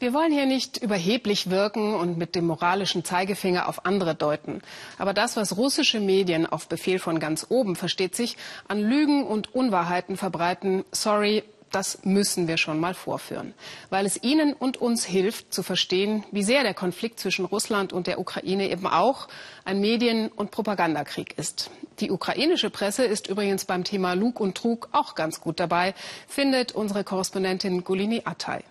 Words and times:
Wir 0.00 0.14
wollen 0.14 0.30
hier 0.30 0.46
nicht 0.46 0.76
überheblich 0.76 1.50
wirken 1.50 1.94
und 1.94 2.18
mit 2.18 2.36
dem 2.36 2.46
moralischen 2.46 3.04
Zeigefinger 3.04 3.68
auf 3.68 3.84
andere 3.84 4.14
deuten. 4.14 4.62
Aber 4.96 5.12
das, 5.12 5.36
was 5.36 5.56
russische 5.56 5.98
Medien 5.98 6.46
auf 6.46 6.68
Befehl 6.68 7.00
von 7.00 7.18
ganz 7.18 7.46
oben, 7.48 7.74
versteht 7.74 8.14
sich, 8.14 8.36
an 8.68 8.78
Lügen 8.78 9.24
und 9.24 9.52
Unwahrheiten 9.56 10.16
verbreiten, 10.16 10.84
sorry, 10.92 11.42
das 11.72 11.98
müssen 12.04 12.46
wir 12.46 12.58
schon 12.58 12.78
mal 12.78 12.94
vorführen, 12.94 13.54
weil 13.90 14.06
es 14.06 14.22
Ihnen 14.22 14.52
und 14.52 14.76
uns 14.76 15.04
hilft 15.04 15.52
zu 15.52 15.64
verstehen, 15.64 16.24
wie 16.30 16.44
sehr 16.44 16.62
der 16.62 16.74
Konflikt 16.74 17.18
zwischen 17.18 17.44
Russland 17.44 17.92
und 17.92 18.06
der 18.06 18.20
Ukraine 18.20 18.70
eben 18.70 18.86
auch 18.86 19.26
ein 19.64 19.80
Medien- 19.80 20.28
und 20.28 20.52
Propagandakrieg 20.52 21.36
ist. 21.36 21.70
Die 21.98 22.12
ukrainische 22.12 22.70
Presse 22.70 23.04
ist 23.04 23.26
übrigens 23.26 23.64
beim 23.64 23.82
Thema 23.82 24.14
Lug 24.14 24.38
und 24.38 24.56
Trug 24.56 24.88
auch 24.92 25.16
ganz 25.16 25.40
gut 25.40 25.58
dabei, 25.58 25.94
findet 26.28 26.72
unsere 26.72 27.02
Korrespondentin 27.02 27.82
Gulini 27.82 28.22
Atay. 28.24 28.62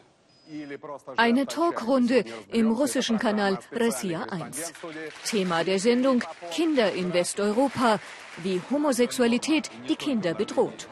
Eine 1.18 1.46
Talkrunde 1.46 2.24
im 2.52 2.72
russischen 2.72 3.20
Kanal 3.20 3.60
Russia 3.78 4.24
1. 4.24 4.74
Thema 5.26 5.64
der 5.64 5.80
Sendung 5.80 6.24
Kinder 6.52 6.92
in 6.94 7.14
Westeuropa, 7.14 8.00
wie 8.38 8.62
Homosexualität 8.70 9.70
die 9.90 9.96
Kinder 9.96 10.34
bedroht. 10.34 10.88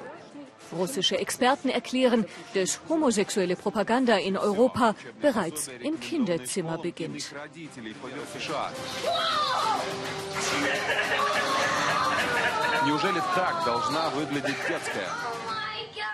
Russische 0.71 1.17
Experten 1.17 1.70
erklären, 1.70 2.25
dass 2.53 2.81
homosexuelle 2.89 3.55
Propaganda 3.55 4.17
in 4.17 4.35
Europa 4.35 4.95
bereits 5.21 5.69
im 5.81 5.99
Kinderzimmer 5.99 6.77
beginnt. 6.77 7.33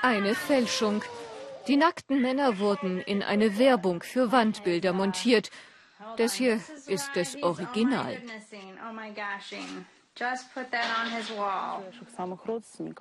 Eine 0.04 0.36
Fälschung. 0.36 1.04
Die 1.68 1.78
nackten 1.78 2.22
Männer 2.22 2.60
wurden 2.60 3.00
in 3.02 3.24
eine 3.24 3.58
Werbung 3.58 4.04
für 4.04 4.32
Wandbilder 4.32 4.94
montiert. 4.94 5.50
Das 6.18 6.34
hier 6.34 6.60
ist 6.88 7.12
das 7.16 7.42
Original. 7.44 8.18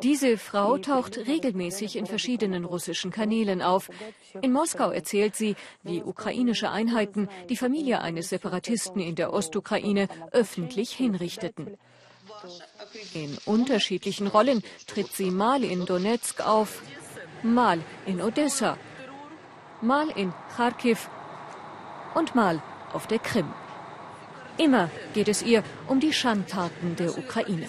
Diese 0.02 0.38
Frau 0.38 0.78
taucht 0.78 1.16
regelmäßig 1.18 1.96
in 1.96 2.06
verschiedenen 2.06 2.64
russischen 2.64 3.10
Kanälen 3.10 3.62
auf. 3.62 3.90
In 4.40 4.52
Moskau 4.52 4.90
erzählt 4.90 5.34
sie, 5.34 5.56
wie 5.82 6.02
ukrainische 6.02 6.70
Einheiten 6.70 7.28
die 7.48 7.56
Familie 7.56 8.00
eines 8.00 8.28
Separatisten 8.28 9.00
in 9.00 9.16
der 9.16 9.32
Ostukraine 9.32 10.08
öffentlich 10.30 10.92
hinrichteten. 10.92 11.76
In 13.12 13.36
unterschiedlichen 13.44 14.28
Rollen 14.28 14.62
tritt 14.86 15.12
sie 15.12 15.30
mal 15.30 15.64
in 15.64 15.84
Donetsk 15.86 16.46
auf, 16.46 16.80
mal 17.42 17.80
in 18.06 18.20
Odessa, 18.20 18.76
mal 19.80 20.08
in 20.10 20.32
Kharkiv 20.56 21.08
und 22.14 22.34
mal 22.34 22.62
auf 22.92 23.06
der 23.06 23.18
Krim. 23.18 23.52
Immer 24.58 24.90
geht 25.14 25.28
es 25.28 25.42
ihr 25.42 25.62
um 25.88 26.00
die 26.00 26.12
Schandtaten 26.12 26.96
der 26.96 27.16
Ukraine. 27.16 27.68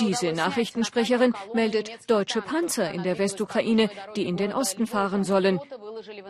Diese 0.00 0.32
Nachrichtensprecherin 0.32 1.32
meldet 1.54 1.90
deutsche 2.08 2.42
Panzer 2.42 2.90
in 2.90 3.02
der 3.02 3.18
Westukraine, 3.18 3.88
die 4.16 4.26
in 4.26 4.36
den 4.36 4.52
Osten 4.52 4.86
fahren 4.86 5.24
sollen. 5.24 5.60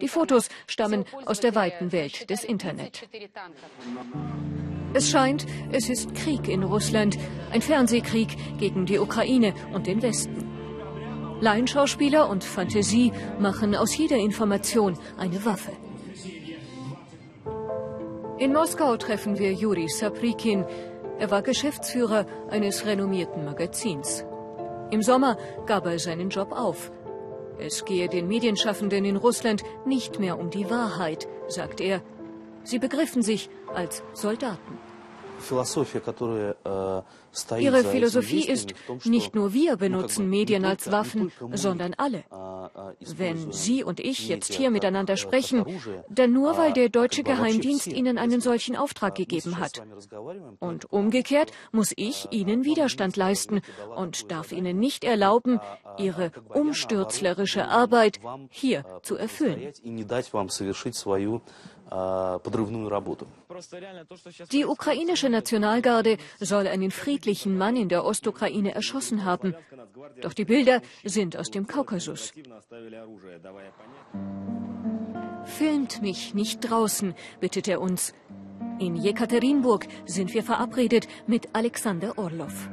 Die 0.01 0.09
Fotos 0.09 0.49
stammen 0.67 1.05
aus 1.25 1.41
der 1.41 1.55
weiten 1.55 1.91
Welt 1.91 2.31
des 2.31 2.45
Internet. 2.45 3.09
Es 4.93 5.11
scheint, 5.11 5.47
es 5.73 5.89
ist 5.89 6.15
Krieg 6.15 6.47
in 6.47 6.63
Russland, 6.63 7.19
ein 7.51 7.63
Fernsehkrieg 7.63 8.59
gegen 8.59 8.87
die 8.87 8.99
Ukraine 8.99 9.55
und 9.73 9.87
den 9.89 10.03
Westen. 10.03 10.54
Laienschauspieler 11.45 12.31
und 12.31 12.43
Fantasie 12.43 13.13
machen 13.39 13.77
aus 13.77 13.95
jeder 13.95 14.17
Information 14.17 14.99
eine 15.19 15.45
Waffe. 15.45 15.73
In 18.39 18.55
Moskau 18.55 18.97
treffen 18.97 19.39
wir 19.39 19.53
Juri 19.53 19.89
Saprikin. 19.89 20.65
Er 21.19 21.31
war 21.31 21.43
Geschäftsführer 21.43 22.25
eines 22.49 22.87
renommierten 22.87 23.45
Magazins. 23.45 24.25
Im 24.91 25.03
Sommer 25.03 25.37
gab 25.67 25.85
er 25.85 25.99
seinen 25.99 26.31
Job 26.31 26.51
auf. 26.51 26.91
Es 27.59 27.85
gehe 27.85 28.09
den 28.09 28.27
Medienschaffenden 28.27 29.05
in 29.05 29.17
Russland 29.17 29.63
nicht 29.85 30.19
mehr 30.19 30.39
um 30.39 30.49
die 30.49 30.71
Wahrheit, 30.71 31.29
sagt 31.47 31.83
er. 31.83 32.01
Sie 32.63 32.79
begriffen 32.79 33.23
sich 33.23 33.51
als 33.75 34.03
Soldaten. 34.15 34.79
Ihre 37.59 37.85
Philosophie 37.85 38.47
ist, 38.49 38.75
nicht 39.05 39.35
nur 39.35 39.53
wir 39.53 39.77
benutzen 39.77 40.31
Medien 40.31 40.65
als 40.65 40.91
Waffen, 40.91 41.33
sondern 41.53 41.95
alle. 41.95 42.25
Wenn 43.17 43.53
Sie 43.53 43.85
und 43.85 44.01
ich 44.01 44.29
jetzt 44.29 44.53
hier 44.55 44.71
miteinander 44.71 45.17
sprechen, 45.17 45.65
dann 46.09 46.33
nur, 46.33 46.57
weil 46.57 46.73
der 46.73 46.89
deutsche 46.89 47.23
Geheimdienst 47.23 47.87
Ihnen 47.87 48.19
einen 48.19 48.41
solchen 48.41 48.77
Auftrag 48.77 49.15
gegeben 49.15 49.59
hat. 49.59 49.83
Und 50.59 50.93
umgekehrt 50.93 51.51
muss 51.73 51.93
ich 51.97 52.29
Ihnen 52.31 52.65
Widerstand 52.65 53.17
leisten 53.17 53.61
und 53.97 54.31
darf 54.31 54.53
Ihnen 54.53 54.79
nicht 54.79 55.05
erlauben, 55.05 55.61
Ihre 55.99 56.31
umstürzlerische 56.49 57.69
Arbeit 57.69 58.21
hier 58.51 58.85
zu 59.03 59.17
erfüllen. 59.17 59.73
Die 64.53 64.65
ukrainische 64.65 65.29
Nationalgarde 65.29 66.17
soll 66.41 66.67
einen 66.67 66.91
friedlichen 66.91 67.59
Mann 67.59 67.77
in 67.77 67.89
der 67.89 68.05
Ostukraine 68.05 68.75
erschossen 68.75 69.25
haben. 69.25 69.55
Doch 70.21 70.33
die 70.33 70.45
Bilder 70.45 70.81
sind 71.05 71.37
aus 71.37 71.51
dem 71.51 71.67
Kaukasus. 71.67 72.33
Filmt 75.45 76.03
mich 76.03 76.35
nicht 76.35 76.61
draußen, 76.61 77.15
bittet 77.41 77.69
er 77.69 77.81
uns. 77.81 78.15
In 78.79 78.97
Jekaterinburg 78.97 79.87
sind 80.07 80.33
wir 80.35 80.43
verabredet 80.43 81.07
mit 81.27 81.49
Alexander 81.53 82.19
Orlov. 82.19 82.69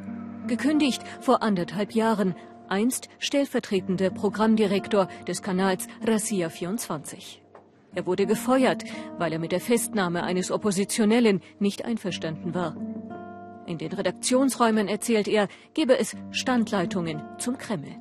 Gekündigt 0.47 1.01
vor 1.19 1.43
anderthalb 1.43 1.91
Jahren, 1.91 2.35
einst 2.67 3.09
stellvertretender 3.19 4.09
Programmdirektor 4.09 5.07
des 5.27 5.41
Kanals 5.41 5.87
Rassia 6.01 6.49
24. 6.49 7.41
Er 7.93 8.05
wurde 8.05 8.25
gefeuert, 8.25 8.83
weil 9.17 9.33
er 9.33 9.39
mit 9.39 9.51
der 9.51 9.59
Festnahme 9.59 10.23
eines 10.23 10.49
Oppositionellen 10.49 11.41
nicht 11.59 11.83
einverstanden 11.83 12.55
war. 12.55 12.75
In 13.70 13.78
den 13.78 13.92
Redaktionsräumen, 13.92 14.88
erzählt 14.88 15.28
er, 15.28 15.48
gebe 15.74 15.98
es 15.98 16.16
Standleitungen 16.30 17.22
zum 17.38 17.58
Kreml. 17.58 17.96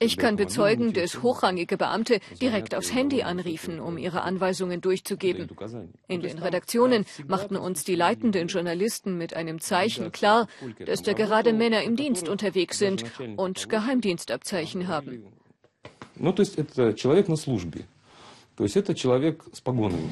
Ich 0.00 0.16
kann 0.16 0.36
bezeugen, 0.36 0.92
dass 0.92 1.22
hochrangige 1.22 1.76
Beamte 1.76 2.18
direkt 2.40 2.74
aufs 2.74 2.92
Handy 2.92 3.22
anriefen, 3.22 3.78
um 3.78 3.96
ihre 3.98 4.22
Anweisungen 4.22 4.80
durchzugeben. 4.80 5.48
In 6.08 6.22
den 6.22 6.38
Redaktionen 6.38 7.04
machten 7.28 7.56
uns 7.56 7.84
die 7.84 7.94
leitenden 7.94 8.48
Journalisten 8.48 9.16
mit 9.16 9.34
einem 9.34 9.60
Zeichen 9.60 10.10
klar, 10.12 10.48
dass 10.84 11.02
da 11.02 11.12
gerade 11.12 11.52
Männer 11.52 11.82
im 11.82 11.96
Dienst 11.96 12.28
unterwegs 12.28 12.78
sind 12.78 13.04
und 13.36 13.68
Geheimdienstabzeichen 13.68 14.88
haben. 14.88 15.24
Ну, 16.16 16.32
то 16.32 16.42
есть 16.42 16.58
это 16.58 16.94
человек 16.94 17.28
на 17.28 17.36
службе. 17.36 17.84
То 18.56 18.64
есть 18.64 18.76
это 18.76 18.94
человек 18.94 19.44
с 19.52 19.60
погонами. 19.60 20.10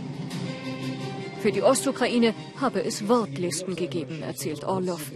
Für 1.42 1.53
die 1.53 1.62
Ostukraine 1.62 2.34
habe 2.57 2.83
es 2.83 3.07
Wortlisten 3.07 3.75
gegeben, 3.75 4.21
erzählt 4.21 4.63
Orlov, 4.63 5.11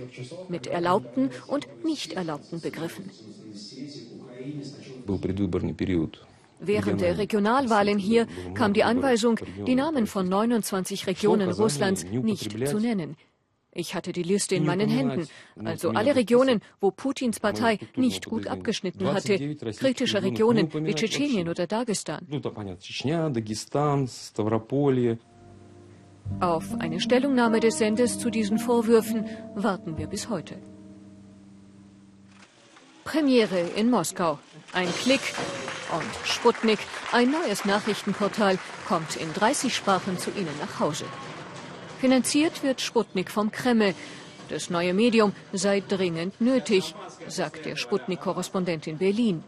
mit 0.48 0.68
erlaubten 0.68 1.30
und 1.48 1.68
nicht 1.84 2.14
erlaubten 2.14 2.62
Begriffen. 2.62 3.10
Während 6.60 7.02
der 7.02 7.18
Regionalwahlen 7.18 7.98
hier 7.98 8.28
kam 8.54 8.74
die 8.74 8.84
Anweisung, 8.84 9.40
die 9.66 9.76
Namen 9.76 10.08
von 10.08 10.28
29 10.28 11.08
Regionen 11.08 11.52
Russlands 11.52 12.04
nicht 12.04 12.68
zu 12.68 12.80
nennen. 12.80 13.16
Ich 13.72 13.94
hatte 13.96 14.12
die 14.12 14.24
Liste 14.24 14.56
in 14.56 14.66
meinen 14.66 14.90
Händen, 14.90 15.28
also 15.64 15.92
alle 15.92 16.16
Regionen, 16.16 16.60
wo 16.82 16.92
Putins 16.92 17.40
Partei 17.40 17.78
nicht 17.96 18.26
gut 18.26 18.48
abgeschnitten 18.48 19.14
hatte, 19.14 19.56
kritische 19.56 20.22
Regionen 20.24 20.74
wie 20.74 20.96
Tschetschenien 20.96 21.48
oder 21.48 21.68
Dagestan. 21.68 22.28
Auf 26.40 26.66
eine 26.80 27.00
Stellungnahme 27.00 27.60
des 27.60 27.78
Senders 27.78 28.18
zu 28.20 28.30
diesen 28.30 28.60
Vorwürfen 28.60 29.26
warten 29.56 29.98
wir 29.98 30.08
bis 30.08 30.30
heute. 30.30 30.56
Premiere 33.04 33.60
in 33.76 33.90
Moskau. 33.90 34.40
Ein 34.72 34.88
Klick 35.02 35.22
und 35.92 36.28
Sputnik, 36.28 36.80
ein 37.12 37.32
neues 37.32 37.66
Nachrichtenportal, 37.66 38.60
kommt 38.88 39.16
in 39.16 39.34
30 39.34 39.76
Sprachen 39.76 40.20
zu 40.20 40.30
Ihnen 40.30 40.56
nach 40.62 40.80
Hause. 40.80 41.06
Finanziert 42.00 42.64
wird 42.64 42.82
Sputnik 42.82 43.32
vom 43.32 43.52
Kreml. 43.52 43.96
Das 44.48 44.70
neue 44.70 44.94
Medium 44.94 45.34
sei 45.54 45.82
dringend 45.82 46.40
nötig, 46.40 46.96
sagt 47.28 47.66
der 47.66 47.76
Sputnik-Korrespondent 47.76 48.88
in 48.88 48.98
Berlin. 48.98 49.44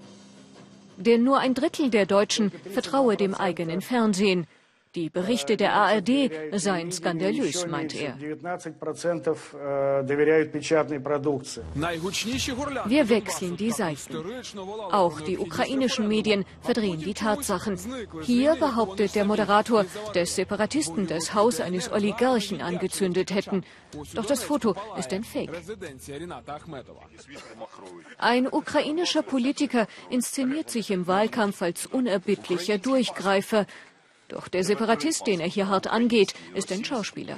Denn 0.97 1.23
nur 1.23 1.39
ein 1.39 1.53
Drittel 1.53 1.89
der 1.89 2.05
Deutschen 2.05 2.51
vertraue 2.73 3.15
dem 3.15 3.33
eigenen 3.33 3.81
Fernsehen. 3.81 4.47
Die 4.93 5.09
Berichte 5.09 5.55
der 5.55 5.71
ARD 5.73 6.29
seien 6.51 6.91
skandalös, 6.91 7.65
meint 7.65 7.95
er. 7.95 8.19
Wir 12.85 13.09
wechseln 13.09 13.55
die 13.55 13.71
Seiten. 13.71 14.17
Auch 14.91 15.21
die 15.21 15.37
ukrainischen 15.37 16.09
Medien 16.09 16.43
verdrehen 16.59 16.99
die 16.99 17.13
Tatsachen. 17.13 17.79
Hier 18.23 18.55
behauptet 18.55 19.15
der 19.15 19.23
Moderator, 19.23 19.85
dass 20.13 20.35
Separatisten 20.35 21.07
das 21.07 21.33
Haus 21.33 21.61
eines 21.61 21.89
Oligarchen 21.89 22.61
angezündet 22.61 23.31
hätten. 23.31 23.63
Doch 24.13 24.25
das 24.25 24.43
Foto 24.43 24.75
ist 24.97 25.13
ein 25.13 25.23
Fake. 25.23 25.51
Ein 28.17 28.47
ukrainischer 28.47 29.21
Politiker 29.21 29.87
inszeniert 30.09 30.69
sich 30.69 30.91
im 30.91 31.07
Wahlkampf 31.07 31.61
als 31.61 31.85
unerbittlicher 31.85 32.77
Durchgreifer. 32.77 33.65
Doch 34.31 34.47
der 34.47 34.63
Separatist, 34.63 35.27
den 35.27 35.41
er 35.41 35.47
hier 35.47 35.67
hart 35.67 35.87
angeht, 35.87 36.33
ist 36.55 36.71
ein 36.71 36.85
Schauspieler. 36.85 37.37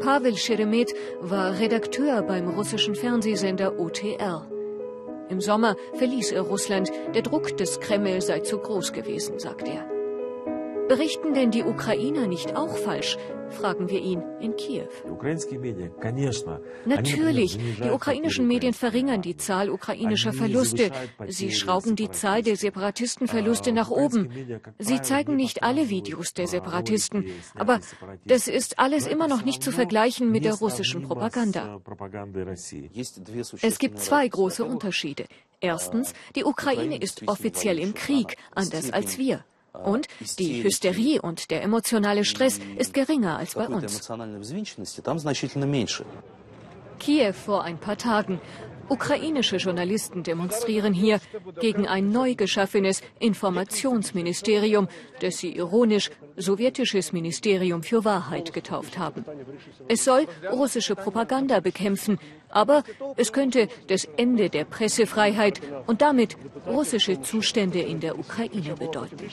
Pavel 0.00 0.36
Scheremet 0.36 0.94
war 1.20 1.58
Redakteur 1.58 2.22
beim 2.22 2.48
russischen 2.48 2.94
Fernsehsender 2.94 3.78
OTR. 3.78 4.48
Im 5.28 5.42
Sommer 5.42 5.76
verließ 5.94 6.32
er 6.32 6.42
Russland. 6.42 6.90
Der 7.14 7.20
Druck 7.20 7.56
des 7.58 7.80
Kreml 7.80 8.22
sei 8.22 8.40
zu 8.40 8.58
groß 8.58 8.94
gewesen, 8.94 9.38
sagt 9.38 9.68
er. 9.68 9.93
Berichten 10.88 11.34
denn 11.34 11.50
die 11.50 11.62
Ukrainer 11.62 12.26
nicht 12.26 12.56
auch 12.56 12.76
falsch? 12.76 13.16
fragen 13.54 13.88
wir 13.88 14.00
ihn 14.00 14.22
in 14.40 14.56
Kiew. 14.56 14.88
Natürlich, 16.84 17.58
die 17.82 17.90
ukrainischen 17.90 18.46
Medien 18.46 18.74
verringern 18.74 19.22
die 19.22 19.36
Zahl 19.36 19.70
ukrainischer 19.70 20.32
Verluste. 20.32 20.90
Sie 21.28 21.52
schrauben 21.52 21.96
die 21.96 22.10
Zahl 22.10 22.42
der 22.42 22.56
Separatistenverluste 22.56 23.72
nach 23.72 23.90
oben. 23.90 24.28
Sie 24.78 25.00
zeigen 25.00 25.36
nicht 25.36 25.62
alle 25.62 25.88
Videos 25.88 26.34
der 26.34 26.48
Separatisten. 26.48 27.26
Aber 27.54 27.80
das 28.24 28.48
ist 28.48 28.78
alles 28.78 29.06
immer 29.06 29.28
noch 29.28 29.44
nicht 29.44 29.62
zu 29.62 29.72
vergleichen 29.72 30.30
mit 30.30 30.44
der 30.44 30.54
russischen 30.54 31.02
Propaganda. 31.02 31.80
Es 33.62 33.78
gibt 33.78 33.98
zwei 34.00 34.28
große 34.28 34.64
Unterschiede. 34.64 35.26
Erstens, 35.60 36.12
die 36.36 36.44
Ukraine 36.44 36.98
ist 36.98 37.26
offiziell 37.26 37.78
im 37.78 37.94
Krieg, 37.94 38.36
anders 38.54 38.92
als 38.92 39.16
wir. 39.16 39.44
Und 39.74 40.06
die 40.38 40.62
Hysterie 40.62 41.20
und 41.20 41.50
der 41.50 41.62
emotionale 41.62 42.24
Stress 42.24 42.60
ist 42.78 42.94
geringer 42.94 43.36
als 43.38 43.54
bei 43.54 43.66
uns. 43.66 43.92
Kiew 47.00 47.32
vor 47.32 47.64
ein 47.64 47.78
paar 47.78 47.98
Tagen. 47.98 48.40
Ukrainische 48.88 49.56
Journalisten 49.56 50.22
demonstrieren 50.22 50.92
hier 50.92 51.20
gegen 51.60 51.86
ein 51.86 52.10
neu 52.10 52.34
geschaffenes 52.34 53.02
Informationsministerium, 53.18 54.88
das 55.20 55.38
sie 55.38 55.56
ironisch 55.56 56.10
sowjetisches 56.36 57.12
Ministerium 57.12 57.82
für 57.82 58.04
Wahrheit 58.04 58.52
getauft 58.52 58.98
haben. 58.98 59.24
Es 59.88 60.04
soll 60.04 60.26
russische 60.50 60.94
Propaganda 60.94 61.60
bekämpfen, 61.60 62.18
aber 62.48 62.84
es 63.16 63.32
könnte 63.32 63.68
das 63.88 64.04
Ende 64.16 64.50
der 64.50 64.64
Pressefreiheit 64.64 65.60
und 65.86 66.02
damit 66.02 66.36
russische 66.66 67.20
Zustände 67.22 67.80
in 67.80 68.00
der 68.00 68.18
Ukraine 68.18 68.74
bedeuten. 68.74 69.28